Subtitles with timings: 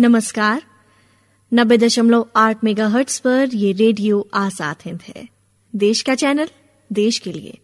[0.00, 0.62] नमस्कार।
[1.54, 5.28] नब्बे दशमलव आठ मेगा हर्ट्स पर ये रेडियो आज़ाद हिंद है।
[5.76, 6.48] देश का चैनल,
[6.92, 7.58] देश के लिए।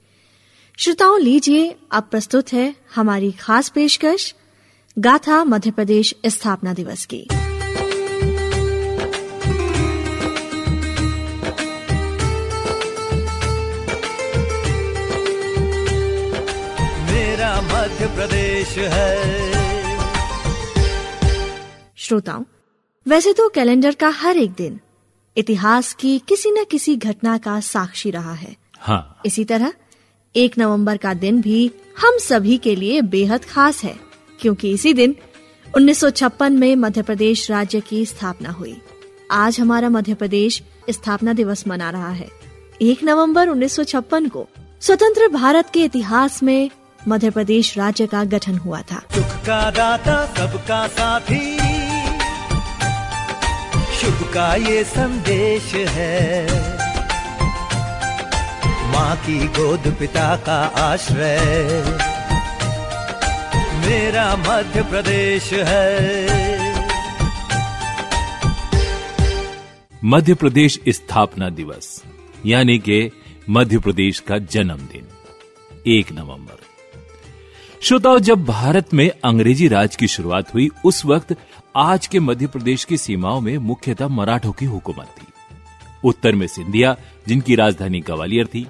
[0.78, 4.34] श्रोताओं, लीजिए, अब प्रस्तुत है हमारी खास पेशकश,
[4.98, 7.26] गाथा मध्य प्रदेश स्थापना दिवस की।
[17.12, 19.53] मेरा मध्य प्रदेश है।
[22.04, 22.44] श्रोताओं
[23.08, 24.80] वैसे तो कैलेंडर का हर एक दिन
[25.36, 29.72] इतिहास की किसी न किसी घटना का साक्षी रहा है। हाँ। इसी तरह
[30.36, 33.96] एक नवंबर का दिन भी हम सभी के लिए बेहद खास है
[34.40, 35.16] क्योंकि इसी दिन
[35.78, 38.80] 1956 में मध्य प्रदेश राज्य की स्थापना हुई।
[39.30, 42.28] आज हमारा मध्य प्रदेश स्थापना दिवस मना रहा है।
[42.82, 44.48] एक नवंबर 1956 को
[44.80, 46.70] स्वतंत्र भारत के इतिहास में
[47.08, 51.63] मध्य प्रदेश राज्य का गठन हुआ था। सुख का दाता सबका साथी।
[54.04, 56.46] शुभ का ये संदेश है।
[58.92, 61.82] माँ की गोद पिता का आश्रय।
[63.86, 65.94] मेरा मध्य प्रदेश है।
[70.04, 72.02] मध्य प्रदेश स्थापना दिवस,
[72.46, 73.10] यानी के
[73.50, 75.06] मध्य प्रदेश का जन्मदिन,
[75.86, 76.73] एक नवंबर।
[77.84, 81.36] श्रोताओं, जब भारत में अंग्रेज़ी राज की शुरुआत हुई, उस वक्त
[81.76, 85.26] आज के मध्य प्रदेश की सीमाओं में मुख्यतः मराठों की हुकूमत थी।
[86.04, 86.96] उत्तर में सिंधिया,
[87.28, 88.66] जिनकी राजधानी ग्वालियर थी।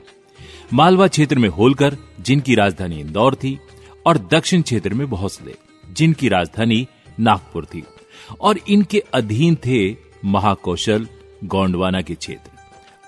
[0.73, 3.61] मालवा क्षेत्र में होलकर, जिनकी राजधानी इंदौर थी।
[4.07, 5.55] और दक्षिण क्षेत्र में भोसले,
[5.93, 6.89] जिनकी राजधानी
[7.21, 7.85] नागपुर थी।
[8.41, 11.09] और इनके अधीन थे महाकौशल
[11.45, 12.51] गोंडवाना के क्षेत्र।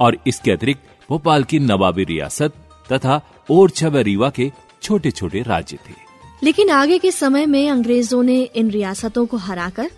[0.01, 2.53] और इसके अतिरिक्त भोपाल की नवाबी रियासत
[2.93, 3.20] तथा
[3.51, 4.53] ओरछा व रीवा के
[4.87, 5.95] छोटे छोटे राज्य थे।
[6.42, 9.91] लेकिन आगे के समय में अंग्रेज़ों ने इन रियासतों को हराकर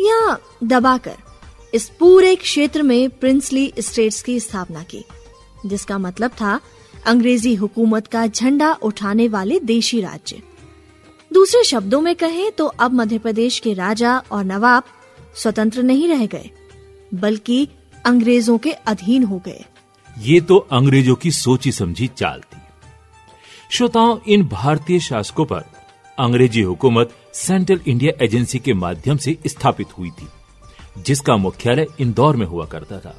[0.00, 1.16] या दबाकर
[1.74, 5.04] इस पूरे क्षेत्र में प्रिंसली स्टेट्स की स्थापना की
[5.66, 6.60] जिसका मतलब था
[7.06, 10.42] अंग्रेज़ी हुकूमत का झंडा उठाने वाले देशी राज्य।
[11.30, 14.82] दूसरे शब्दों में कहें तो अब मध्य प्रदेश के राजा और नवाब
[15.36, 16.50] स्वतंत्र नहीं रह गए
[17.14, 17.66] बल्कि
[18.04, 19.64] अंग्रेज़ों के अधीन हो गए।
[20.16, 22.60] ये तो अंग्रेज़ों की सोची समझी चाल थी।
[23.70, 25.64] श्रोताओं, इन भारतीय शासकों पर
[26.18, 30.26] अंग्रेज़ी हुकूमत सेंट्रल इंडिया एजेंसी के माध्यम से स्थापित हुई थी,
[30.98, 33.16] जिसका मुख्यालय इंदौर में हुआ करता था।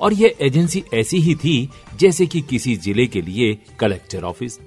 [0.00, 4.58] और यह एजेंसी ऐसी ही थी जैसे कि किसी ज़िले के लिए कलेक्टर ऑफ़िस।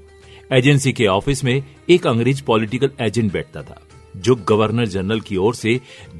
[0.53, 3.81] एजेंसी के ऑफ़िस में एक अंग्रेज़ पॉलिटिकल एजेंट बैठता था,
[4.17, 5.79] जो गवर्नर जनरल की ओर से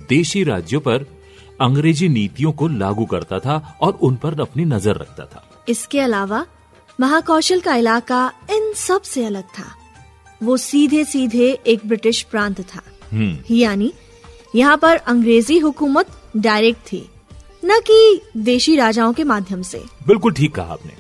[0.10, 1.06] देशी राज्यों पर
[1.62, 6.46] अंग्रेज़ी नीतियों को लागू करता था और उन पर अपनी नज़र रखता था। इसके अलावा
[7.00, 9.66] महाकौशल का इलाका इन सबसे अलग था।
[10.42, 12.82] वो सीधे सीधे एक ब्रिटिश प्रांत था।
[13.52, 13.92] यानी
[14.56, 16.08] यहाँ पर अंग्रेज़ी हुकूमत
[16.38, 17.04] डायरेक्ट थी
[17.66, 20.94] न कि देशी राजाओं के माध्यम से। बिल्कुल ठीक कहा आपने।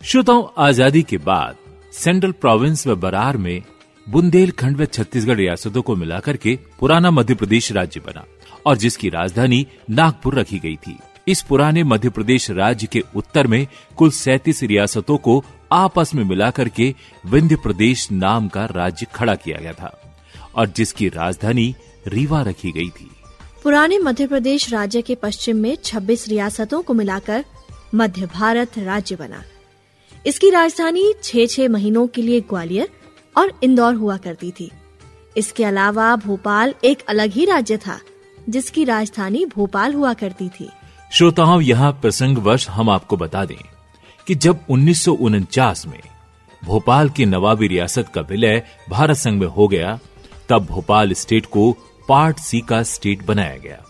[0.00, 1.56] श्रोताओं आज़ादी के बाद
[1.94, 3.62] सेंट्रल प्रोविंस व बरार में
[4.06, 8.24] बुंदेलखंड व छत्तीसगढ़ रियासतों को मिलाकर के पुराना मध्य प्रदेश राज्य बना
[8.66, 13.66] और जिसकी राजधानी नागपुर रखी गई थी। इस पुराने मध्य प्रदेश राज्य के उत्तर में
[13.96, 16.94] कुल सैतीस रियासतों को आपस में मिलाकर के
[17.26, 20.16] विंध्य प्रदेश नाम का राज्य खड़ा किया गया था
[20.54, 21.74] और जिसकी राजधानी
[22.06, 23.10] रीवा रखी गई थी।
[23.62, 27.44] पुराने मध्य प्रदेश राज्य के पश्चिम में 26 रियासतों को मिलाकर
[27.94, 29.42] मध्य भारत राज्य बना।
[30.26, 32.88] इसकी राजधानी छह छह महीनों के लिए ग्वालियर
[33.36, 34.70] और इंदौर हुआ करती थी।
[35.36, 38.00] इसके अलावा भोपाल एक अलग ही राज्य था,
[38.48, 40.70] जिसकी राजधानी भोपाल हुआ करती थी।
[41.12, 43.56] श्रोताओं, यहाँ प्रसंगवश हम आपको बता दें
[44.26, 46.00] कि जब उन्नीस सौ उनचास में
[46.62, 49.98] भोपाल की नवाबी रियासत का विलय भारत संघ में हो गया,
[50.48, 51.70] तब भोपाल स्टेट को
[52.08, 53.82] पार्ट सी का स्टेट बनाया गया।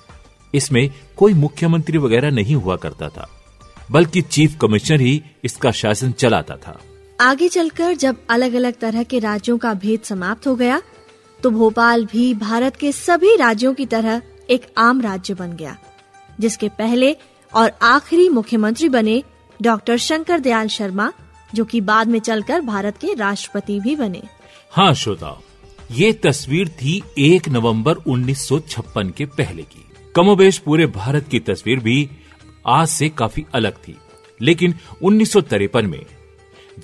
[0.54, 3.28] इसमें कोई मुख्यमंत्री वगैरह नहीं हुआ करता था,
[3.90, 6.78] बल्कि चीफ कमिश्नर ही इसका शासन चलाता था।
[7.20, 10.82] आगे चलकर जब अलग अलग तरह के राज्यों का भेद समाप्त हो गया
[11.40, 15.76] तो भोपाल भी भारत के सभी राज्यों की तरह एक आम राज्य बन गया।
[16.42, 17.16] जिसके पहले
[17.54, 19.22] और आखिरी मुख्यमंत्री बने
[19.62, 21.12] डॉक्टर शंकर दयाल शर्मा,
[21.54, 24.22] जो कि बाद में चलकर भारत के राष्ट्रपति भी बने।
[24.70, 25.38] हाँ श्रोताओ
[25.90, 29.84] ये तस्वीर थी एक नवंबर 1956 के पहले की।
[30.16, 32.10] कमोबेश पूरे भारत की तस्वीर भी
[32.68, 33.96] आज से काफ़ी अलग थी।
[34.40, 36.04] लेकिन उन्नीस सौ तिरपन में,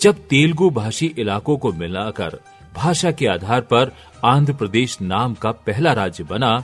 [0.01, 2.39] जब तेलुगु भाषी इलाकों को मिलाकर
[2.77, 3.93] भाषा के आधार पर
[4.25, 6.59] आंध्र प्रदेश नाम का पहला राज्य बना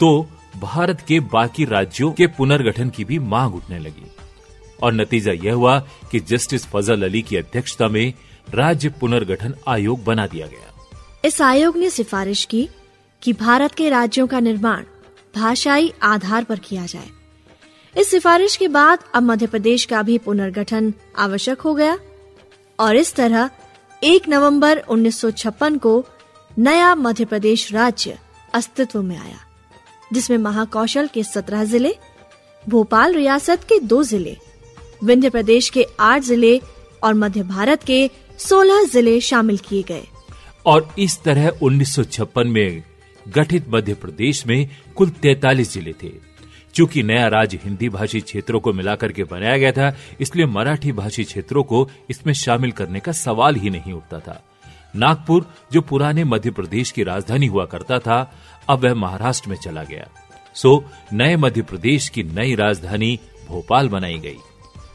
[0.00, 0.10] तो
[0.56, 4.10] भारत के बाकी राज्यों के पुनर्गठन की भी मांग उठने लगी।
[4.82, 5.78] और नतीजा यह हुआ
[6.10, 8.14] कि जस्टिस फजल अली की अध्यक्षता में
[8.54, 10.90] राज्य पुनर्गठन आयोग बना दिया गया।
[11.24, 12.68] इस आयोग ने सिफारिश की
[13.22, 14.84] कि भारत के राज्यों का निर्माण
[15.36, 17.08] भाषाई आधार पर किया जाए।
[17.98, 21.98] इस सिफारिश के बाद अब मध्य प्रदेश का भी पुनर्गठन आवश्यक हो गया
[22.80, 23.50] और इस तरह
[24.04, 26.06] 1 नवंबर 1956 को
[26.58, 28.18] नया मध्य प्रदेश राज्य
[28.54, 29.38] अस्तित्व में आया।
[30.12, 31.94] जिसमें महाकौशल के 17 ज़िले,
[32.64, 34.36] भोपाल रियासत के दो ज़िले,
[35.04, 36.60] विंध्य प्रदेश के आठ ज़िले
[37.02, 38.08] और मध्य भारत के
[38.38, 40.02] 16 ज़िले शामिल किए गए।
[40.66, 42.82] और इस तरह 1956 में
[43.26, 46.12] गठित मध्य प्रदेश में कुल 43 ज़िले थे।
[46.74, 51.24] चूँकि नया राज्य हिंदी भाषी क्षेत्रों को मिलाकर के बनाया गया था, इसलिए मराठी भाषी
[51.24, 54.42] क्षेत्रों को इसमें शामिल करने का सवाल ही नहीं उठता था।
[54.96, 58.22] नागपुर, जो पुराने मध्य प्रदेश की राजधानी हुआ करता था
[58.70, 60.06] अब वह महाराष्ट्र में चला गया।
[60.54, 63.18] सो, नए मध्य प्रदेश की नई राजधानी
[63.48, 64.36] भोपाल बनाई गई।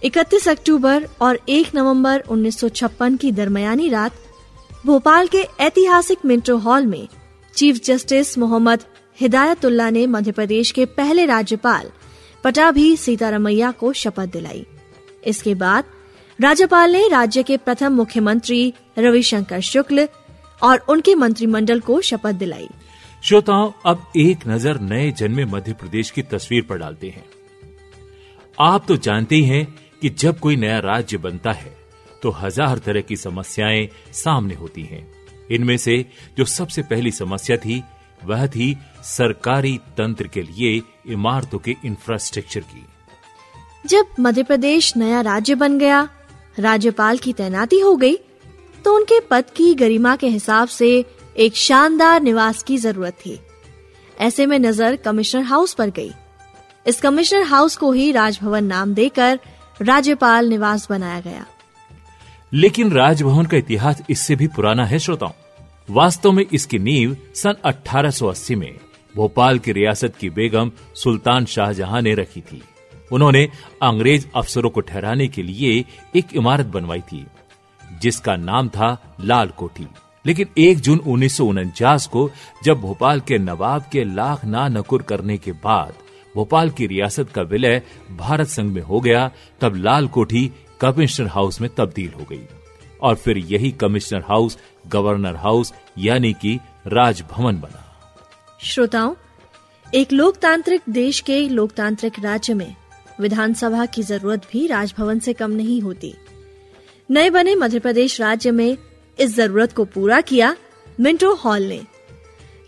[0.04, 4.12] 31 अक्टूबर और 1 नवंबर 1956 की दरमियानी रात
[4.86, 7.08] भोपाल के ऐतिहासिक मिंटो हॉल में
[7.56, 8.84] चीफ जस्टिस मोहम्मद
[9.20, 11.92] हिदायतुल्ला ने मध्य प्रदेश के पहले राज्यपाल
[12.44, 14.66] पटाभी सीतारमैया को शपथ दिलाई।
[15.26, 15.84] इसके बाद
[16.42, 20.08] राज्यपाल ने राज्य के प्रथम मुख्यमंत्री रविशंकर शुक्ल
[20.64, 22.70] और उनके मंत्रिमंडल को शपथ दिलाई।
[23.26, 27.24] श्रोताओं, अब एक नज़र नए जन्मे मध्य प्रदेश की तस्वीर पर डालते हैं।
[28.58, 29.66] आप तो जानते ही हैं
[30.02, 31.76] कि जब कोई नया राज्य बनता है
[32.24, 35.02] तो हज़ार तरह की समस्याएँ सामने होती हैं।
[35.52, 35.98] इनमें से
[36.38, 37.82] जो सबसे पहली समस्या थी,
[38.26, 38.76] वह थी
[39.06, 42.86] सरकारी तंत्र के लिए इमारतों के इंफ्रास्ट्रक्चर की।
[43.86, 46.08] जब मध्य प्रदेश नया राज्य बन गया,
[46.60, 48.16] राज्यपाल की तैनाती हो गई
[48.86, 51.06] तो उनके पद की गरिमा के हिसाब से
[51.38, 53.40] एक शानदार निवास की ज़रूरत थी।
[54.20, 56.12] ऐसे में नज़र कमिश्नर हाउस पर गई।
[56.88, 59.40] इस कमिश्नर हाउस को ही राजभवन नाम देकर
[59.82, 61.46] राज्यपाल निवास बनाया गया।
[62.54, 65.32] लेकिन राजभवन का इतिहास इससे भी पुराना है, श्रोताओं।
[65.90, 68.76] वास्तव में इसकी नींव सन 1880 में
[69.16, 72.62] भोपाल की रियासत की बेगम सुल्तान शाहजहां ने रखी थी।
[73.12, 73.50] उन्होंने
[73.84, 75.86] अंग्रेज़ अफसरों को ठहराने के लिए
[76.16, 77.26] एक इमारत बनवाई थी,
[78.02, 79.88] जिसका नाम था लाल कोठी।
[80.26, 82.32] लेकिन 1 जून उन्नीस सौ उनचास को,
[82.64, 85.94] जब भोपाल के नवाब के लाख ना नकुर करने के बाद
[86.36, 87.82] भोपाल की रियासत का विलय
[88.18, 89.32] भारत संघ में हो गया,
[89.62, 90.52] तब लाल कोठी
[90.82, 92.42] कमिश्नर हाउस में तब्दील हो गई।
[93.02, 94.58] और फिर यही कमिश्नर हाउस,
[94.88, 97.84] गवर्नर हाउस, यानी कि राजभवन बना।
[98.64, 99.14] श्रोताओं,
[99.94, 102.76] एक लोकतांत्रिक देश के लोकतांत्रिक राज्य में
[103.20, 106.14] विधानसभा की ज़रूरत भी राजभवन से कम नहीं होती।
[107.12, 108.78] नए बने मध्य प्रदेश राज्य में
[109.20, 110.56] इस ज़रूरत को पूरा किया
[111.00, 111.82] मिंटो हॉल ने।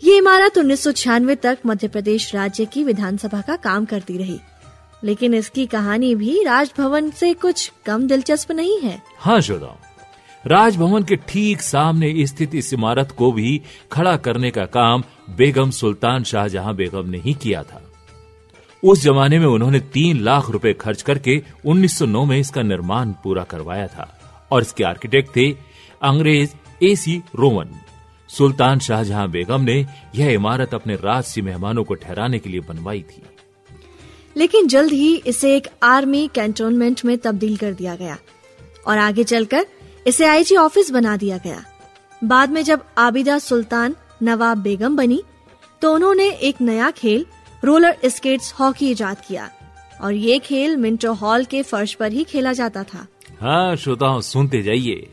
[0.04, 4.38] ये इमारत उन्नीस सौ छियानवे तक मध्य प्रदेश राज्य की विधानसभा का काम करती रही।
[5.04, 9.76] लेकिन इसकी कहानी भी राजभवन से कुछ कम दिलचस्प नहीं है। हाँ श्रोताओ
[10.44, 13.60] राजभवन के ठीक सामने स्थित इस इमारत को भी
[13.92, 15.04] खड़ा करने का काम
[15.36, 17.82] बेगम सुल्तान शाहजहां बेगम ने ही किया था।
[18.82, 23.86] उस जमाने में उन्होंने तीन लाख रुपए खर्च करके 1909 में इसका निर्माण पूरा करवाया
[23.86, 24.18] था
[24.50, 25.67] और इसके आर्किटेक्ट थे
[26.02, 26.50] अंग्रेज़
[26.84, 27.70] A C Rowan
[28.28, 33.22] Sultan Shahjahan Begum ने यह इमारत अपने राजसी मेहमानों को ठहराने के लिए बनवाई थी।
[34.36, 38.16] लेकिन जल्द ही इसे एक आर्मी कैंटोनमेंट में तब्दील कर दिया गया
[38.86, 39.66] और आगे चलकर
[40.06, 41.64] इसे आईजी ऑफ़िस बना दिया गया।
[42.24, 45.22] बाद में जब आबिदा सुल्तान नवाब बेगम बनी
[45.82, 47.26] तो उन्होंने एक नया खेल
[47.64, 49.50] रोलर स्केट्स हॉकी इजाद किया
[50.00, 53.06] और ये खेल मिंटो हॉल के फर्श पर ही खेला जाता था।
[53.40, 55.06] हाँ श्रोताओं सुनते जाइए।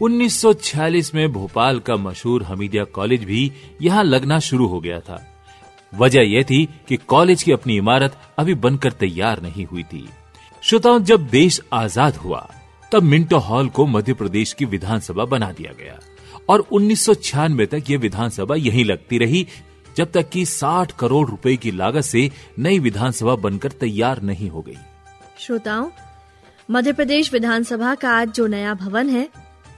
[0.00, 3.50] 1946 में भोपाल का मशहूर हमीदिया कॉलेज भी
[3.82, 5.20] यहाँ लगना शुरू हो गया था।
[5.94, 10.08] वजह यह थी कि कॉलेज की अपनी इमारत अभी बनकर तैयार नहीं हुई थी।
[10.62, 12.48] श्रोताओं, जब देश आज़ाद हुआ,
[12.92, 15.98] तब मिंटो हॉल को मध्य प्रदेश की विधानसभा बना दिया गया
[16.48, 19.46] और उन्नीस सौ छियानवे तक ये विधानसभा यहीं लगती रही,
[19.96, 24.62] जब तक कि 60 करोड़ रुपए की लागत से नई विधानसभा बनकर तैयार नहीं हो
[24.62, 24.78] गई।
[25.38, 25.90] श्रोताओं,
[26.70, 29.28] मध्य प्रदेश विधानसभा का आज जो नया भवन है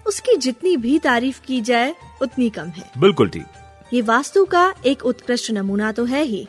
[0.06, 5.04] उसकी जितनी भी तारीफ़ की जाए उतनी कम है। बिल्कुल ठीक। ये वास्तु का एक
[5.06, 6.46] उत्कृष्ट नमूना तो है ही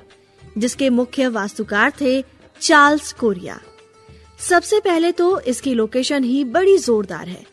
[0.57, 2.21] जिसके मुख्य वास्तुकार थे
[2.61, 3.59] चार्ल्स कोरिया।
[4.39, 7.43] सबसे पहले तो इसकी लोकेशन ही बड़ी जोरदार है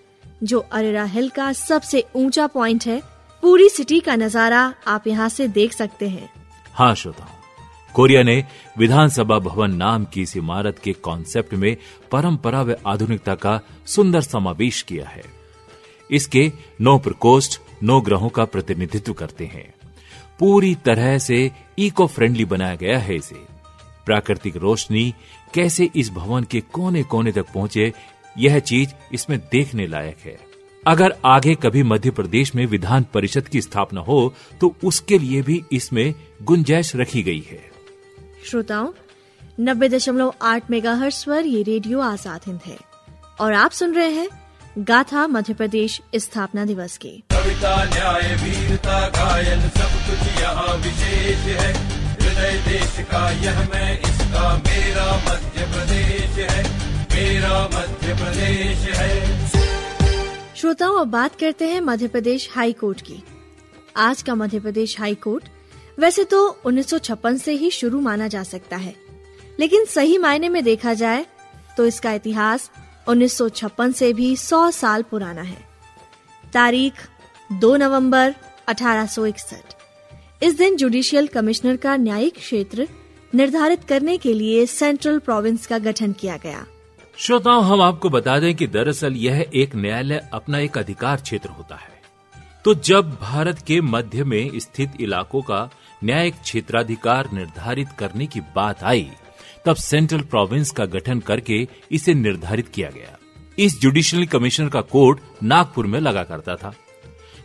[0.42, 3.00] जो अरेरा हिल का सबसे ऊँचा पॉइंट है।
[3.42, 6.28] पूरी सिटी का नज़ारा आप यहाँ से देख सकते हैं।
[6.74, 7.40] हाँ श्रोताओं
[7.94, 8.44] कोरिया ने
[8.78, 11.76] विधानसभा भवन नाम की इस इमारत के कॉन्सेप्ट में
[12.12, 15.22] परंपरा व आधुनिकता का सुंदर समावेश किया है।
[16.10, 19.72] इसके नौ प्रकोष्ठ, नौ ग्रहों का प्रतिनिधित्व करते हैं।
[20.40, 23.44] पूरी तरह से इको फ्रेंडली बनाया गया है इसे।
[24.06, 25.12] प्राकृतिक रोशनी
[25.54, 27.92] कैसे इस भवन के कोने कोने तक पहुँचे,
[28.36, 30.38] यह चीज़ इसमें देखने लायक है।
[30.84, 35.62] अगर आगे कभी मध्य प्रदेश में विधान परिषद की स्थापना हो तो उसके लिए भी
[35.72, 37.60] इसमें गुंजाइश रखी गई है।
[38.44, 38.88] श्रोताओं,
[39.60, 42.78] नब्बे दशमलव आठ मेगा पर ये रेडियो आज़ाद हिंद है।
[43.40, 44.28] और आप सुन रहे हैं
[44.78, 51.72] गाथा मध्य प्रदेश स्थापना दिवस की। कविता न्याय वीरता गायन सब कुछ यहाँ विशेष है।
[52.12, 56.64] हृदय देश का यह मैं इसका मेरा मध्य प्रदेश है।
[57.04, 59.46] मेरा मध्य प्रदेश है।
[60.56, 63.22] श्रोताओं अब बात करते हैं मध्य प्रदेश हाई कोर्ट की।
[63.96, 65.44] आज का मध्य प्रदेश हाई कोर्ट
[65.98, 68.94] वैसे तो 1956 से ही शुरू माना जा सकता है।
[69.60, 71.26] लेकिन सही मायने में देखा जाए
[71.76, 72.70] तो इसका इतिहास
[73.08, 75.64] 1956 से भी 100 साल पुराना है।
[76.52, 76.92] तारीख
[77.52, 78.34] 2 नवंबर
[78.68, 79.76] 1861
[80.42, 82.88] इस दिन जुडिशियल कमिश्नर का न्यायिक क्षेत्र
[83.34, 86.66] निर्धारित करने के लिए सेंट्रल प्रोविंस का गठन किया गया।
[87.16, 91.74] श्रोताओं, हम आपको बता दें कि दरअसल यह एक न्यायालय अपना एक अधिकार क्षेत्र होता
[91.74, 92.02] है।
[92.64, 95.70] तो जब भारत के मध्य में स्थित इलाकों का
[96.04, 99.10] न्यायिक क्षेत्राधिकार निर्धारित करने की बात आई
[99.66, 103.18] तब सेंट्रल प्रोविंस का गठन करके इसे निर्धारित किया गया।
[103.58, 106.74] इस जुडिशियल कमिश्नर का कोर्ट नागपुर में लगा करता था।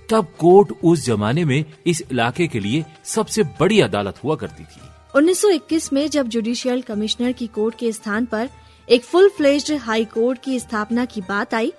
[0.10, 4.80] तब कोर्ट उस जमाने में इस इलाके के लिए सबसे बड़ी अदालत हुआ करती थी।
[5.16, 8.50] 1921 में जब जुडिशियल कमिश्नर की कोर्ट के स्थान पर
[8.88, 11.74] एक फुल फ्लेज्ड हाई कोर्ट की स्थापना की बात आई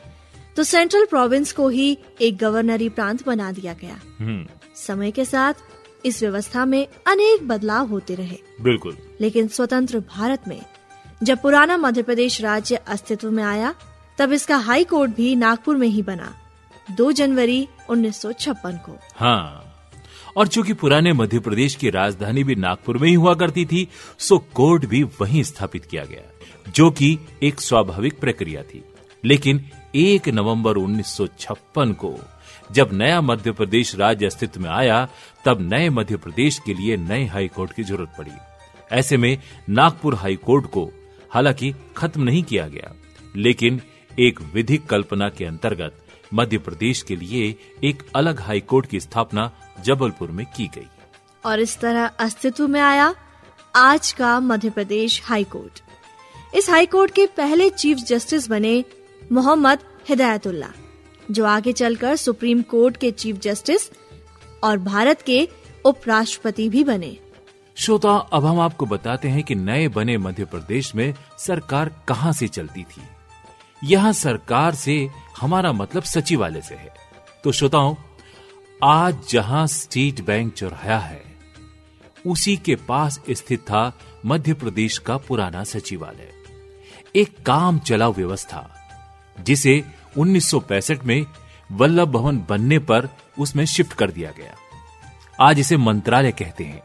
[0.56, 4.00] तो सेंट्रल प्रोविंस को ही एक गवर्नरी प्रांत बना दिया गया।
[4.76, 5.54] समय के साथ
[6.04, 10.60] इस व्यवस्था में अनेक बदलाव होते रहे। बिल्कुल। लेकिन स्वतंत्र भारत में
[11.22, 13.74] जब पुराना मध्य प्रदेश राज्य अस्तित्व में आया
[14.18, 16.34] तब इसका हाई कोर्ट भी नागपुर में ही बना
[16.96, 19.64] 2 जनवरी 1956 को। हाँ।
[20.36, 23.88] और चूँकि पुराने मध्य प्रदेश की राजधानी भी नागपुर में ही हुआ करती थी
[24.18, 26.22] सो कोर्ट भी वहीं स्थापित किया गया
[26.70, 28.84] जो कि एक स्वाभाविक प्रक्रिया थी।
[29.24, 29.64] लेकिन
[29.94, 32.18] 1 नवंबर 1956 को
[32.72, 35.08] जब नया मध्य प्रदेश राज्य अस्तित्व में आया,
[35.44, 38.30] तब नए मध्य प्रदेश के लिए नए हाई कोर्ट की ज़रूरत पड़ी।
[38.92, 40.90] ऐसे में नागपुर हाई कोर्ट को
[41.30, 42.92] हालाँकि खत्म नहीं किया गया,
[43.36, 43.80] लेकिन
[44.18, 49.50] एक विधिक कल्पना के अंतर्गत मध्य प्रदेश के लिए एक अलग हाई कोर्ट की स्थापना
[49.84, 50.86] जबलपुर में की गई।
[51.44, 53.14] और इस तरह अस्तित्व में आया
[53.76, 55.80] आज का मध्य प्रदेश हाई कोर्ट
[56.56, 58.84] इस हाई कोर्ट के पहले चीफ जस्टिस बने
[59.32, 60.70] मोहम्मद हिदायतुल्ला
[61.30, 63.90] जो आगे चलकर सुप्रीम कोर्ट के चीफ जस्टिस
[64.64, 65.48] और भारत के
[65.84, 67.16] उपराष्ट्रपति भी बने।
[67.76, 72.48] श्रोता, अब हम आपको बताते हैं कि नए बने मध्य प्रदेश में सरकार कहाँ से
[72.48, 73.02] चलती थी।
[73.84, 75.08] यहाँ सरकार से
[75.40, 76.94] हमारा मतलब सचिवालय से है।
[77.44, 77.94] तो श्रोताओं,
[78.82, 81.22] आज जहाँ स्टेट बैंक चौराया है,
[82.26, 86.32] उसी के पास स्थित था मध्य प्रदेश का पुराना सचिवालय।
[87.16, 88.68] एक काम चलाऊ व्यवस्था,
[89.40, 89.84] जिसे
[90.18, 91.26] 1965 में
[91.72, 93.08] वल्लभ भवन बनने पर
[93.38, 94.54] उसमें शिफ्ट कर दिया गया।
[95.40, 96.82] आज इसे मंत्रालय कहते हैं।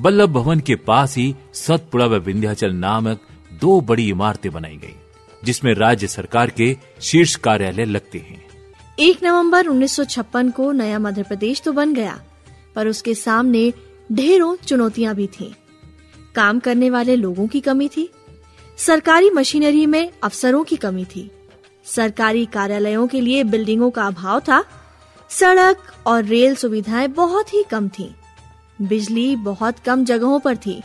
[0.00, 3.20] वल्लभ भवन के पास ही सतपुड़ा व विंध्याचल नामक
[3.52, 4.94] दो बड़ी इमारतें बनाई गई,
[5.44, 8.44] जिसमें राज्य सरकार के शीर्ष कार्यालय लगते हैं।
[8.98, 12.20] एक नवंबर 1956 को नया मध्य प्रदेश तो बन गया,
[12.74, 13.72] पर उसके सामने
[14.12, 15.52] ढेरों चुनौतियाँ भी थीं।
[16.34, 18.10] काम करने वाले लोगों की कमी थी।
[18.76, 21.30] सरकारी मशीनरी में अफसरों की कमी थी।
[21.84, 24.64] सरकारी कार्यालयों के लिए बिल्डिंगों का अभाव था।
[25.30, 25.76] सड़क
[26.06, 28.10] और रेल सुविधाएँ बहुत ही कम थीं।
[28.80, 30.82] बिजली बहुत कम जगहों पर थी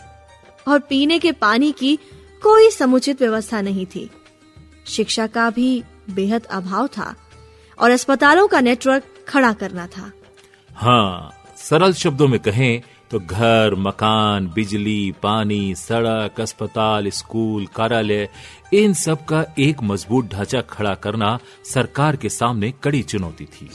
[0.68, 1.96] और पीने के पानी की
[2.44, 4.10] कोई समुचित व्यवस्था नहीं थी।
[4.88, 7.16] शिक्षा का भी बेहद अभाव था
[7.80, 10.12] और अस्पतालों का नेटवर्क खड़ा करना था।
[10.76, 18.30] हाँ सरल शब्दों में कहें तो घर, मकान, बिजली, पानी, सड़क, अस्पताल, स्कूल, कार्यालय,
[18.74, 23.70] इन सब का एक मज़बूत ढांचा खड़ा करना सरकार के सामने कड़ी चुनौती थी।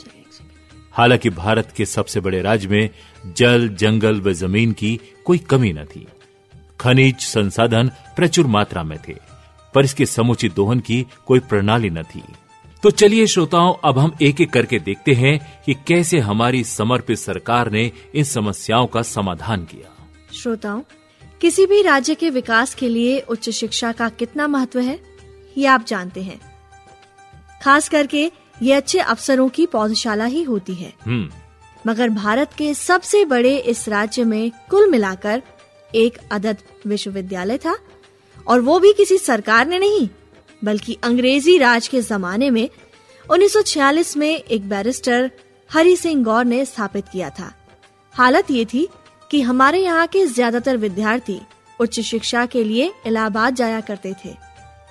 [0.93, 2.91] हालाँकि भारत के सबसे बड़े राज्य में
[3.37, 6.07] जल, जंगल व ज़मीन की कोई कमी न थी।
[6.81, 9.15] खनिज संसाधन प्रचुर मात्रा में थे,
[9.75, 12.23] पर इसके समुचित दोहन की कोई प्रणाली न थी।
[12.85, 17.71] तो चलिए श्रोताओं अब हम एक एक करके देखते हैं कि कैसे हमारी समर्पित सरकार
[17.71, 20.83] ने इन समस्याओं का समाधान किया। श्रोताओं
[21.41, 25.01] किसी भी राज्य के विकास के लिए उच्च शिक्षा का कितना महत्व है
[25.57, 26.41] ये आप जानते हैं।
[27.63, 31.31] खास करके ये अच्छे अफसरों की पौधशाला ही होती है। हम्म।
[31.91, 35.43] मगर भारत के सबसे बड़े इस राज्य में कुल मिलाकर
[35.95, 37.79] एक अदद विश्वविद्यालय था
[38.47, 40.09] और वो भी किसी सरकार ने नहीं
[40.63, 42.69] बल्कि अंग्रेज़ी राज के जमाने में
[43.27, 45.31] 1946 में एक बैरिस्टर
[45.71, 47.53] हरि सिंह गौर ने स्थापित किया था।
[48.15, 48.87] हालत ये थी
[49.31, 51.41] कि हमारे यहाँ के ज़्यादातर विद्यार्थी
[51.81, 54.35] उच्च शिक्षा के लिए इलाहाबाद जाया करते थे।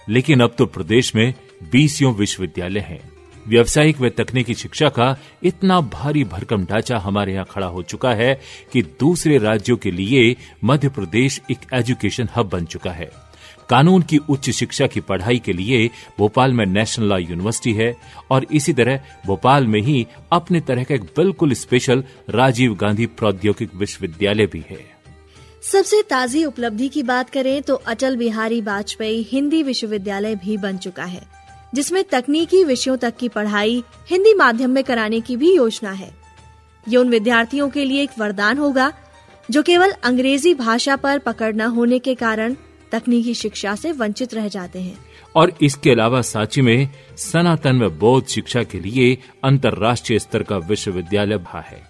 [0.08, 1.34] लेकिन अब तो प्रदेश में
[1.72, 3.02] बीसियों विश्वविद्यालय हैं।
[3.48, 8.34] व्यवसायिक व तकनीकी शिक्षा का इतना भारी भरकम ढांचा हमारे यहाँ खड़ा हो चुका है
[8.74, 13.10] कि दूसरे राज्यों के लिए मध्य प्रदेश एक एजुकेशन हब बन चुका है।
[13.70, 17.94] कानून की उच्च शिक्षा की पढ़ाई के लिए भोपाल में नेशनल लॉ यूनिवर्सिटी है
[18.32, 23.76] और इसी तरह भोपाल में ही अपने तरह का एक बिल्कुल स्पेशल राजीव गांधी प्रौद्योगिक
[23.76, 24.80] विश्वविद्यालय भी है।
[25.64, 31.04] सबसे ताजी उपलब्धि की बात करें तो अटल बिहारी वाजपेयी हिंदी विश्वविद्यालय भी बन चुका
[31.06, 31.22] है,
[31.74, 36.12] जिसमें तकनीकी विषयों तक की पढ़ाई हिंदी माध्यम में कराने की भी योजना है।
[36.88, 38.92] ये उन विद्यार्थियों के लिए एक वरदान होगा,
[39.50, 42.56] जो केवल अंग्रेज़ी भाषा पर पकड़ न होने के कारण
[42.94, 44.98] तकनीकी शिक्षा से वंचित रह जाते हैं।
[45.36, 51.38] और इसके अलावा सांची में सनातन व बौद्ध शिक्षा के लिए अंतर्राष्ट्रीय स्तर का विश्वविद्यालय
[51.40, 51.82] भा है।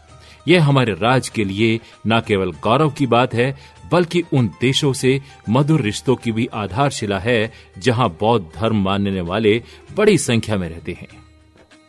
[0.47, 3.55] यह हमारे राज्य के लिए न केवल गौरव की बात है
[3.91, 5.19] बल्कि उन देशों से
[5.49, 9.61] मधुर रिश्तों की भी आधारशिला है जहाँ बौद्ध धर्म मानने वाले
[9.97, 11.07] बड़ी संख्या में रहते हैं।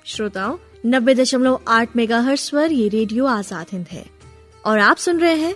[0.07, 0.57] श्रोताओं
[0.87, 2.21] नब्बे दशमलव आठ मेगा
[2.53, 4.05] पर ये रेडियो आज़ाद हिंद है।
[4.65, 5.55] और आप सुन रहे हैं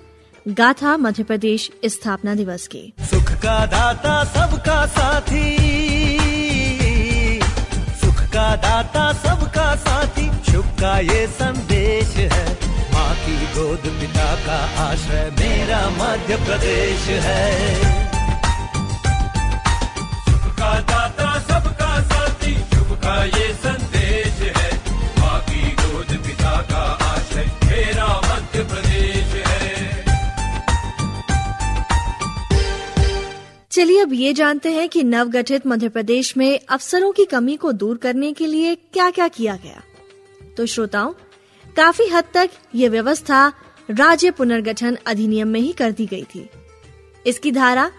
[0.49, 5.59] गाथा मध्य प्रदेश स्थापना दिवस की। सुख का दाता सबका साथी।
[8.01, 12.53] सुख का दाता सबका साथी। शुभ का ये संदेश है।
[12.93, 17.75] माँ की गोद पिता का आश्रय मेरा मध्य प्रदेश है।
[20.25, 23.88] सुख का दाता सबका साथी। शुभ का ये संदेश
[33.79, 37.97] चलिए अब ये जानते हैं कि नवगठित मध्य प्रदेश में अफसरों की कमी को दूर
[37.97, 39.83] करने के लिए क्या क्या किया गया।
[40.57, 41.13] तो श्रोताओं,
[41.77, 43.53] काफ़ी हद तक ये व्यवस्था
[43.91, 46.51] राज्य पुनर्गठन अधिनियम में ही कर दी गई थी।
[47.27, 47.91] इसकी धारा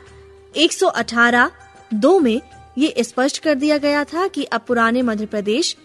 [0.58, 1.52] 118
[1.94, 2.42] दो में
[2.78, 5.78] ये स्पष्ट कर दिया गया था कि अब पुराने मध्य प्रदेश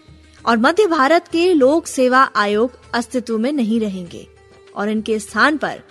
[0.45, 4.27] और मध्य भारत के लोक सेवा आयोग अस्तित्व में नहीं रहेंगे
[4.75, 5.81] और इनके स्थान पर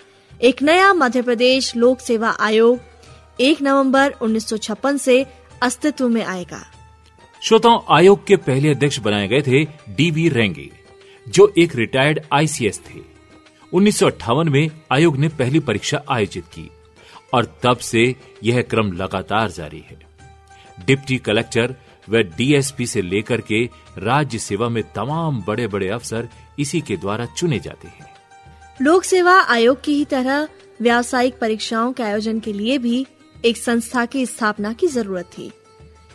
[0.41, 2.94] एक नया मध्य प्रदेश लोक सेवा आयोग
[3.39, 5.25] एक नवंबर 1956 से
[5.61, 6.65] अस्तित्व में आएगा।
[7.41, 9.63] श्रोताओं आयोग के पहले अध्यक्ष बनाए गए थे
[9.95, 10.69] डीवी रेंगे
[11.29, 12.99] जो एक रिटायर्ड आईसीएस थे।
[13.73, 16.69] उन्नीस सौ अट्ठावन में आयोग ने पहली परीक्षा आयोजित की
[17.33, 19.99] और तब से यह क्रम लगातार जारी है।
[20.85, 21.75] डिप्टी कलेक्टर
[22.09, 27.25] व डीएसपी से लेकर के राज्य सेवा में तमाम बड़े बड़े अफसर इसी के द्वारा
[27.25, 28.15] चुने जाते हैं।
[28.81, 30.47] लोक सेवा आयोग की ही तरह
[30.81, 33.05] व्यावसायिक परीक्षाओं के आयोजन के लिए भी
[33.45, 35.51] एक संस्था की स्थापना की ज़रूरत थी।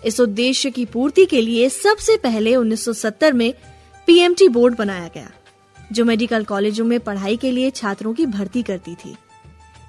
[0.04, 3.52] इस उद्देश्य की पूर्ति के लिए सबसे पहले 1970 में
[4.08, 5.30] पीएमटी बोर्ड बनाया गया,
[5.92, 9.16] जो मेडिकल कॉलेजों में पढ़ाई के लिए छात्रों की भर्ती करती थी।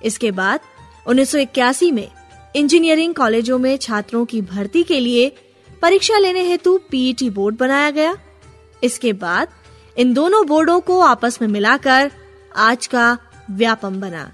[0.06, 0.60] इसके बाद
[1.08, 2.08] 1981 में
[2.56, 5.32] इंजीनियरिंग कॉलेजों में छात्रों की भर्ती के लिए
[5.82, 8.15] परीक्षा लेने हेतु पीईटी बोर्ड बनाया गया।
[8.84, 9.48] इसके बाद
[9.98, 12.12] इन दोनों बोर्डों को आपस में मिलाकर
[12.56, 13.17] आज का
[13.52, 14.32] व्यापम बना।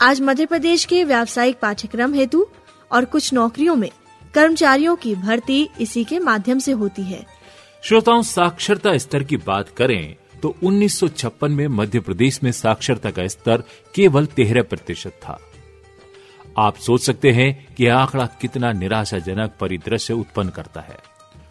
[0.00, 2.46] आज मध्य प्रदेश के व्यावसायिक पाठ्यक्रम हेतु
[2.92, 3.90] और कुछ नौकरियों में
[4.34, 7.24] कर्मचारियों की भर्ती इसी के माध्यम से होती है।
[7.84, 13.64] श्रोताओं, साक्षरता स्तर की बात करें तो 1956 में मध्य प्रदेश में साक्षरता का स्तर
[13.94, 15.38] केवल तेरह प्रतिशत था।
[16.58, 20.98] आप सोच सकते हैं कि यह आंकड़ा कितना निराशाजनक परिदृश्य उत्पन्न करता है।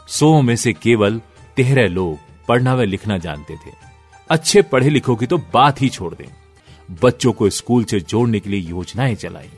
[0.08, 1.22] सौ में से केवल
[1.58, 3.76] तेरह लोग पढ़ना व लिखना जानते थे।
[4.30, 6.28] अच्छे पढ़े लिखों की तो बात ही छोड़ दें।
[6.90, 9.50] बच्चों को स्कूल से जोड़ने के लिए योजनाएँ चलाई।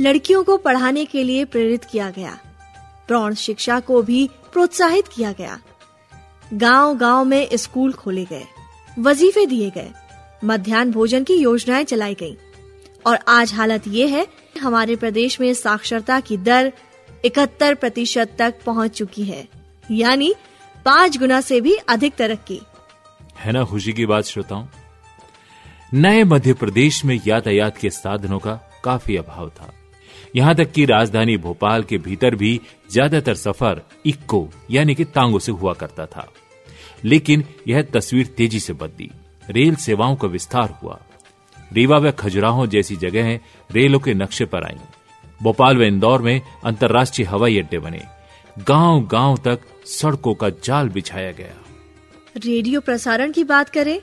[0.00, 2.38] लड़कियों को पढ़ाने के लिए प्रेरित किया गया।
[3.08, 5.60] प्रौढ़ शिक्षा को भी प्रोत्साहित किया गया।
[6.54, 8.44] गाँव गाँव में स्कूल खोले गए।
[8.98, 9.90] वजीफे दिए गए।
[10.44, 12.34] मध्यान्ह भोजन की योजनाएँ चलाई गईं।
[13.06, 14.26] और आज हालत ये है
[14.60, 16.72] हमारे प्रदेश में साक्षरता की दर
[17.24, 19.48] इकहत्तर प्रतिशत तक पहुँच चुकी है।
[19.90, 20.34] यानी
[20.84, 22.60] पाँच गुना से भी अधिक तरक्की।
[23.38, 24.66] है ना खुशी की बात श्रोताओं?
[25.94, 28.52] नए मध्य प्रदेश में यातायात के साधनों का
[28.84, 29.72] काफ़ी अभाव था।
[30.36, 35.52] यहाँ तक कि राजधानी भोपाल के भीतर भी ज़्यादातर सफ़र इक्को, यानी कि तांगों से
[35.52, 36.32] हुआ करता था।
[37.04, 39.10] लेकिन यह तस्वीर तेज़ी से बदली।
[39.50, 40.98] रेल सेवाओं का विस्तार हुआ।
[41.72, 43.38] रीवा व खजुराहो जैसी जगहें
[43.72, 44.78] रेलों के नक्शे पर आईं।
[45.42, 48.02] भोपाल व इंदौर में अंतर्राष्ट्रीय हवाई अड्डे बने।
[48.68, 51.54] गाँव गाँव तक सड़कों का जाल बिछाया गया।
[52.36, 54.00] रेडियो प्रसारण की बात करें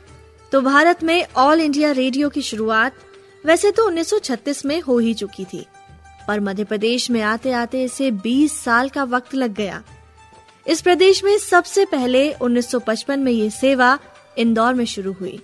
[0.51, 2.95] तो भारत में ऑल इंडिया रेडियो की शुरुआत
[3.45, 5.65] वैसे तो 1936 में हो ही चुकी थी,
[6.27, 9.81] पर मध्य प्रदेश में आते आते इसे 20 साल का वक्त लग गया।
[10.67, 13.97] इस प्रदेश में सबसे पहले 1955 में ये सेवा
[14.37, 15.39] इंदौर में शुरू हुई,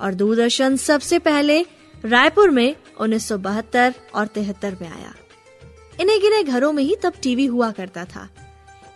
[0.00, 1.60] और दूरदर्शन सबसे पहले
[2.04, 5.14] रायपुर में 1972 और तिहत्तर में आया।
[6.00, 8.28] इन्हें गिने घरों में ही तब टीवी हुआ करता था।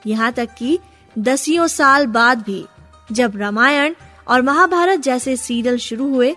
[0.07, 0.79] यहाँ तक कि
[1.16, 2.64] दसियों साल बाद भी
[3.09, 3.94] जब रामायण
[4.27, 6.35] और महाभारत जैसे सीरियल शुरू हुए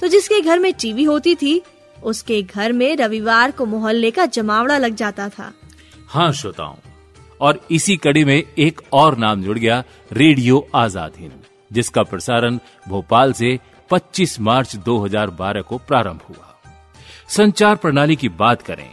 [0.00, 1.62] तो जिसके घर में टीवी होती थी,
[2.02, 5.52] उसके घर में रविवार को मोहल्ले का जमावड़ा लग जाता था।
[6.08, 6.76] हाँ श्रोताओं,
[7.40, 13.32] और इसी कड़ी में एक और नाम जुड़ गया, रेडियो आज़ाद हिंद जिसका प्रसारण भोपाल
[13.32, 13.58] से
[13.90, 16.46] 25 मार्च 2012 को प्रारंभ हुआ।
[17.28, 18.88] संचार प्रणाली की बात करें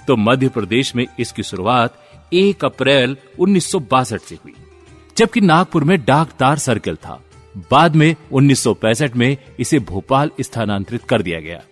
[0.00, 4.54] तो मध्य प्रदेश में इसकी शुरुआत 1 अप्रैल उन्नीस से हुई,
[5.16, 7.20] जबकि नागपुर में डाक तार सर्कल था।
[7.58, 11.62] बाद में 1965 में इसे भोपाल स्थानांतरित कर दिया गया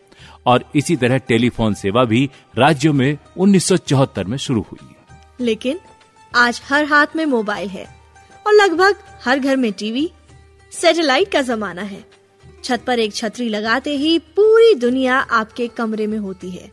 [0.46, 4.88] और इसी तरह टेलीफोन सेवा भी राज्यों में 1974 में शुरू हुई।
[5.40, 5.80] लेकिन
[6.36, 7.96] आज हर हाथ में मोबाइल है
[8.46, 10.10] और लगभग हर घर में टीवी,
[10.72, 12.04] सैटेलाइट का जमाना है।
[12.64, 16.70] छत पर एक छतरी लगाते ही पूरी दुनिया आपके कमरे में होती है।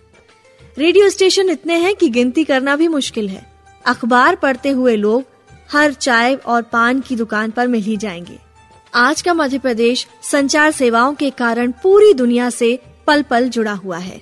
[0.77, 3.51] रेडियो स्टेशन इतने हैं कि गिनती करना भी मुश्किल है।
[3.85, 5.23] अखबार पढ़ते हुए लोग
[5.71, 8.52] हर चाय और पान की दुकान पर मिल ही जाएँगे।
[8.95, 13.97] आज का मध्य प्रदेश संचार सेवाओं के कारण पूरी दुनिया से पल पल जुड़ा हुआ
[13.97, 14.21] है।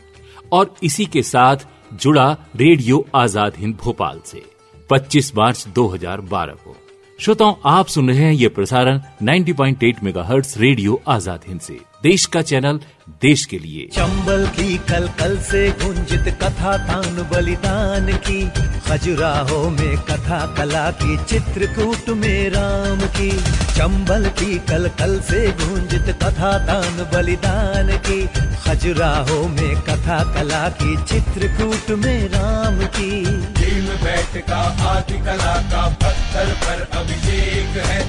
[0.52, 4.42] और इसी के साथ जुड़ा रेडियो आज़ाद हिंद भोपाल से
[4.90, 6.76] 25 मार्च 2012 को।
[7.20, 12.42] श्रोताओं, आप सुन रहे हैं ये प्रसारण 90.8 मेगाहर्ट्ज रेडियो आज़ाद हिंद से। देश का
[12.42, 12.80] चैनल
[13.22, 18.40] देश के लिए। चंबल की कल कल से गुंजित कथा तान बलिदान की
[18.88, 23.30] खजुराहो में कथा कला की चित्रकूट में राम की।
[23.76, 28.20] चंबल की कल कल से गुंजित कथा तान बलिदान की
[28.64, 33.12] खजुराहो में कथा कला की चित्रकूट में राम की।
[33.60, 38.02] भीम बैठ का आदि कला का पत्थर पर अभिषेक है।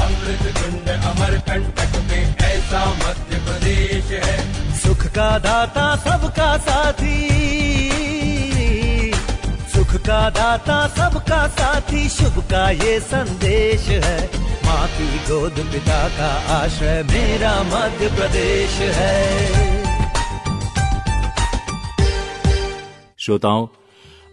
[0.00, 4.38] अमृत कुंड अमर कंटक में ऐसा मध्य प्रदेश है।
[4.78, 7.18] सुख का दाता सबका साथी।
[9.74, 14.18] सुख का दाता सबका साथी। शुभ का ये संदेश है।
[14.64, 19.20] माँ की गोद पिता का आश्रय मेरा मध्य प्रदेश है।
[23.18, 23.66] श्रोताओं,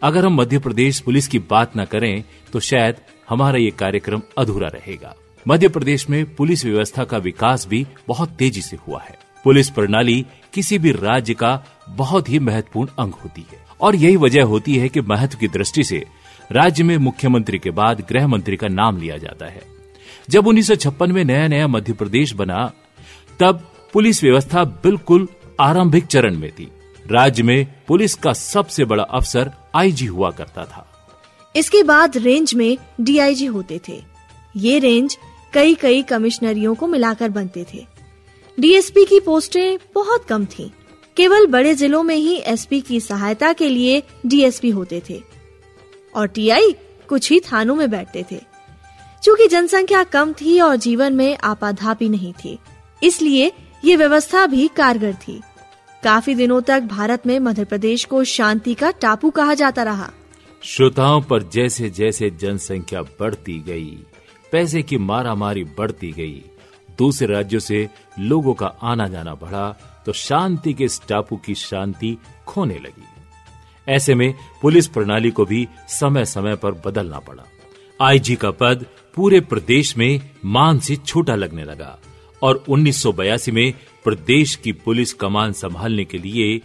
[0.04, 2.96] अगर हम मध्य प्रदेश पुलिस की बात न करें तो शायद
[3.30, 5.16] हमारा ये कार्यक्रम अधूरा रहेगा।
[5.48, 10.26] मध्य प्रदेश में पुलिस व्यवस्था का विकास भी बहुत तेज़ी से हुआ है। पुलिस प्रणाली
[10.54, 14.90] किसी भी राज्य का बहुत ही महत्वपूर्ण अंग होती है। और यही वजह होती है
[14.90, 16.06] कि महत्व की दृष्टि से
[16.52, 19.62] राज्य में मुख्यमंत्री के बाद गृह मंत्री का नाम लिया जाता है।
[20.30, 22.72] जब उन्नीस सौ छप्पन में नया नया मध्य प्रदेश बना,
[23.40, 25.28] तब पुलिस व्यवस्था बिल्कुल
[25.60, 26.72] आरंभिक चरण में थी।
[27.12, 31.12] राज्य में पुलिस का सबसे बड़ा अफसर आईजी हुआ करता था।
[31.56, 34.18] इसके बाद रेंज में डीआईजी होते थे।
[34.56, 35.18] ये रेंज
[35.54, 37.86] कई कई कमिश्नरियों को मिलाकर बनते थे।
[38.58, 40.70] डीएसपी की पोस्टें बहुत कम थीं।
[41.18, 45.22] केवल बड़े जिलों में ही एसपी की सहायता के लिए डीएसपी होते थे।
[46.16, 46.72] और टीआई
[47.10, 48.40] कुछ ही थानों में बैठते थे।
[49.24, 52.58] चूँकि जनसंख्या कम थी और जीवन में आपाधापी नहीं थी,
[53.04, 53.52] इसलिए
[53.86, 55.42] ये व्यवस्था भी कारगर थी।
[56.04, 60.12] काफ़ी दिनों तक भारत में मध्य प्रदेश को शांति का टापू कहा जाता रहा।
[60.64, 63.98] श्रोताओं पर जैसे जैसे जनसंख्या बढ़ती गई
[64.52, 66.44] पैसे की मारामारी बढ़ती गई।
[66.98, 67.88] दूसरे राज्यों से
[68.20, 69.70] लोगों का आना जाना बढ़ा
[70.06, 73.08] तो शांति के इस टापू की शांति खोने लगी।
[73.88, 77.44] ऐसे में पुलिस प्रणाली को भी समय समय पर बदलना पड़ा।
[78.02, 81.98] आईजी का पद पूरे प्रदेश में मान से छोटा लगने लगा
[82.42, 86.58] और 1982 में प्रदेश की पुलिस कमान संभालने के लिए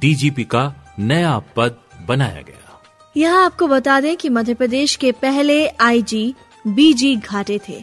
[0.00, 0.64] डीजीपी का
[0.98, 1.76] नया पद
[2.08, 2.80] बनाया गया।
[3.16, 7.82] यहाँ आपको बता दें कि मध्य प्रदेश के पहले आईजी बीजी घाटे थे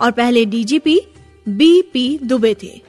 [0.00, 1.00] और पहले डीजीपी
[1.46, 2.80] बीपी दुबे थे।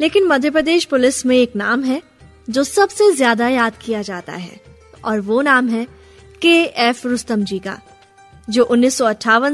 [0.00, 2.00] लेकिन मध्य प्रदेश पुलिस में एक नाम है
[2.48, 4.60] जो सबसे ज़्यादा याद किया जाता है
[5.04, 5.86] और वो नाम है
[6.42, 7.80] के एफ़ रुस्तम जी का
[8.50, 8.98] जो उन्नीस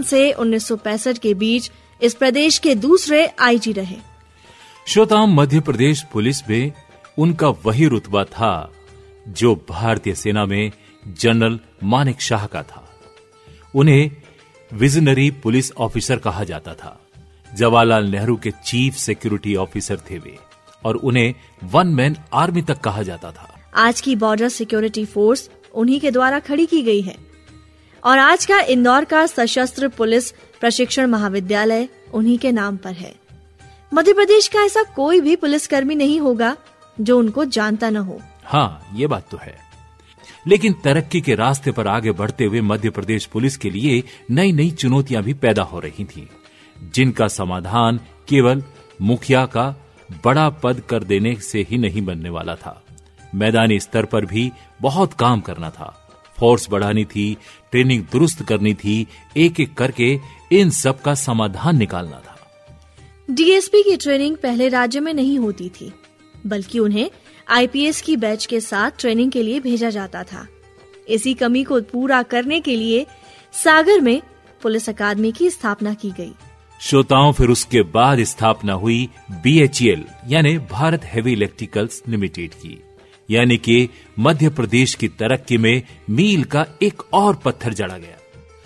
[0.06, 1.70] से उन्नीस सौ पैंसठ के बीच
[2.00, 3.96] इस प्रदेश के दूसरे आईजी रहे।
[4.86, 6.72] श्रोताओं मध्य प्रदेश पुलिस में
[7.18, 8.72] उनका वही रुतबा था,
[9.28, 10.72] जो भारतीय सेना में
[11.06, 12.88] जनरल मानिक शाह का था।
[13.74, 14.10] उन्हें
[14.72, 17.00] विजनरी पुलिस ऑफिसर कहा जाता था।
[17.54, 20.38] जवाहरलाल नेहरू के चीफ सिक्योरिटी ऑफिसर थे वे
[20.84, 26.00] और उन्हें वन मैन आर्मी तक कहा जाता था। आज की बॉर्डर सिक्योरिटी फोर्स उन्हीं
[26.00, 27.16] के द्वारा खड़ी की गई है।
[28.04, 33.14] और आज का इंदौर का सशस्त्र पुलिस प्रशिक्षण महाविद्यालय उन्हीं के नाम पर है।
[33.94, 36.56] मध्य प्रदेश का ऐसा कोई भी पुलिसकर्मी नहीं होगा
[37.00, 39.71] जो उनको जानता न हो। हाँ ये बात तो है।
[40.46, 44.70] लेकिन तरक्की के रास्ते पर आगे बढ़ते हुए मध्य प्रदेश पुलिस के लिए नई नई
[44.70, 46.26] चुनौतियाँ भी पैदा हो रही थीं,
[46.94, 48.62] जिनका समाधान केवल
[49.00, 49.68] मुखिया का
[50.24, 52.82] बड़ा पद कर देने से ही नहीं बनने वाला था।
[53.34, 54.50] मैदानी स्तर पर भी
[54.82, 55.98] बहुत काम करना था।
[56.38, 57.36] फोर्स बढ़ानी थी
[57.70, 59.06] ट्रेनिंग दुरुस्त करनी थी
[59.36, 60.18] एक एक करके
[60.52, 62.36] इन सब का समाधान निकालना था।
[63.30, 65.92] डीएसपी की ट्रेनिंग पहले राज्य में नहीं होती थी
[66.46, 67.10] बल्कि उन्हें
[67.48, 70.46] आईपीएस की बैच के साथ ट्रेनिंग के लिए भेजा जाता था।
[71.08, 73.06] इसी कमी को पूरा करने के लिए
[73.52, 74.22] सागर में
[74.62, 76.32] पुलिस अकादमी की स्थापना की गई।
[76.80, 82.82] श्रोताओं, फिर उसके बाद स्थापना हुई बीएचईएल यानी भारत हेवी इलेक्ट्रिकल्स लिमिटेड की।
[83.30, 88.18] यानी कि मध्य प्रदेश की तरक्की में मील का एक और पत्थर जड़ा गया।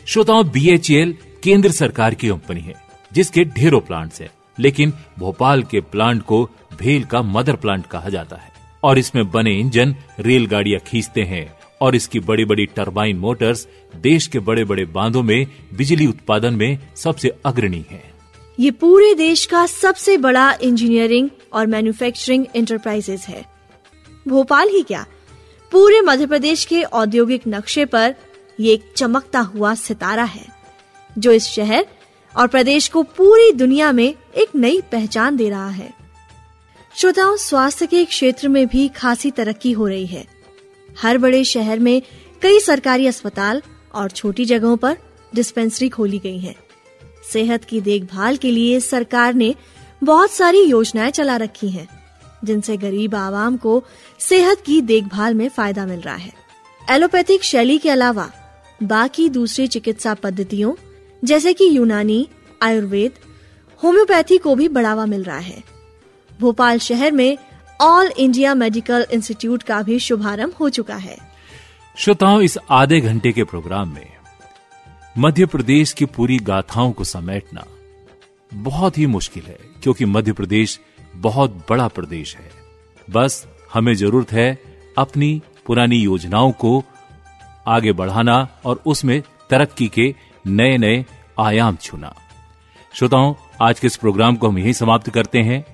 [0.06, 2.74] श्रोताओं बीएचईएल केंद्र सरकार की कंपनी है,
[3.12, 8.36] जिसके ढेरों प्लांट्स हैं, लेकिन भोपाल के प्लांट को भेल का मदर प्लांट कहा जाता
[8.36, 8.55] है।
[8.86, 11.46] और इसमें बने इंजन रेलगाड़ियाँ खींचते हैं
[11.80, 16.78] और इसकी बड़ी बड़ी टरबाइन मोटर्स देश के बड़े बड़े बांधों में, बिजली उत्पादन में
[16.96, 18.02] सबसे अग्रणी है।
[18.58, 23.44] ये पूरे देश का सबसे बड़ा इंजीनियरिंग और मैन्युफैक्चरिंग एंटरप्राइजेस है।
[24.28, 25.04] भोपाल ही क्या?
[25.72, 28.14] पूरे मध्य प्रदेश के औद्योगिक नक्शे पर
[28.60, 30.46] ये एक चमकता हुआ सितारा है,
[31.18, 31.86] जो इस शहर
[32.34, 35.92] और प्रदेश को पूरी दुनिया में एक नई पहचान दे रहा है।
[36.96, 40.24] श्रोताओं स्वास्थ्य के क्षेत्र में भी खासी तरक्की हो रही है।
[41.02, 42.02] हर बड़े शहर में
[42.42, 43.62] कई सरकारी अस्पताल
[43.94, 44.96] और छोटी जगहों पर
[45.34, 46.54] डिस्पेंसरी खोली गई हैं।
[47.32, 49.54] सेहत की देखभाल के लिए सरकार ने
[50.04, 51.88] बहुत सारी योजनाएँ चला रखी हैं,
[52.44, 53.82] जिनसे गरीब आवाम को
[54.20, 56.32] सेहत की देखभाल में फ़ायदा मिल रहा है।
[56.90, 58.30] एलोपैथिक शैली के अलावा
[58.82, 60.74] बाकी दूसरी चिकित्सा पद्धतियों
[61.24, 62.28] जैसे कि यूनानी
[62.62, 63.12] आयुर्वेद
[63.82, 65.75] होम्योपैथी को भी बढ़ावा मिल रहा है।
[66.40, 67.38] भोपाल शहर में
[67.80, 71.16] ऑल इंडिया मेडिकल इंस्टीट्यूट का भी शुभारंभ हो चुका है।
[71.96, 74.06] श्रोताओं, इस आधे घंटे के प्रोग्राम में
[75.18, 77.64] मध्य प्रदेश की पूरी गाथाओं को समेटना
[78.52, 80.78] बहुत ही मुश्किल है, क्योंकि मध्य प्रदेश
[81.16, 82.50] बहुत बड़ा प्रदेश है।
[83.10, 84.58] बस हमें ज़रूरत है
[84.98, 86.82] अपनी पुरानी योजनाओं को
[87.66, 89.20] आगे बढ़ाना और उसमें
[89.50, 90.14] तरक्की के
[90.46, 91.04] नए नए
[91.40, 92.14] आयाम छूना।
[92.94, 95.64] श्रोताओं, आज के इस प्रोग्राम को हम यही समाप्त करते हैं।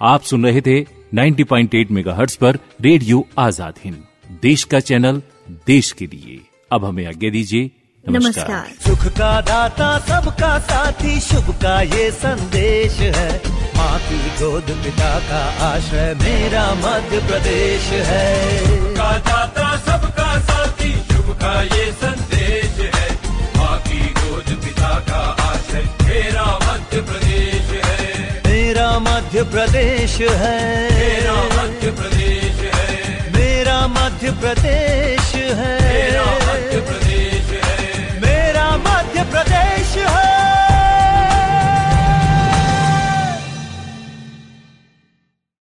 [0.00, 0.80] आप सुन रहे थे
[1.14, 4.02] 90.8 मेगाहर्ट्ज पर रेडियो आज़ाद हिंद।
[4.42, 5.20] देश का चैनल
[5.66, 6.40] देश के लिए।
[6.72, 7.70] अब हमें आगे दीजिए
[8.04, 13.30] नमस्कार, नमस्कार। सुख का दाता सबका साथी शुभ का ये संदेश है।
[13.76, 21.34] माँ की गोद पिता का आश्रय मेरा मध्य प्रदेश है। का दाता सबका साथी शुभ
[21.36, 23.10] का ये संदेश है।
[23.56, 27.21] माँ की गोद पिता का आश्रय मेरा मध्य प्रदेश
[28.82, 37.64] मेरा मध्य प्रदेश है। मेरा मध्य प्रदेश है। मेरा मध्य प्रदेश है। मेरा मध्य प्रदेश
[37.64, 40.71] है। मेरा मध्य प्रदेश है।